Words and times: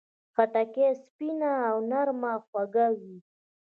خټکی 0.33 0.87
سپینه، 1.03 1.53
نرمه 1.89 2.31
او 2.37 2.41
خوږه 2.47 2.87
وي. 2.99 3.17